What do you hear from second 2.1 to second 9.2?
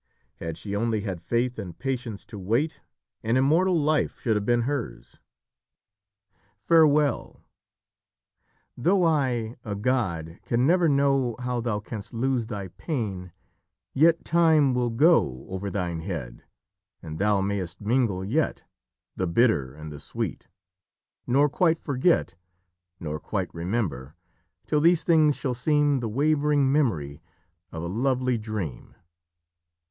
to wait, an immortal life should have been hers. "Farewell! though